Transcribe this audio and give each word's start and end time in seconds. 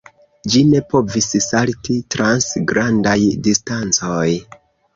Ĝi 0.53 0.61
ne 0.69 0.79
povis 0.93 1.27
salti 1.49 1.99
trans 2.17 2.49
grandaj 2.73 3.17
distancoj. 3.51 4.27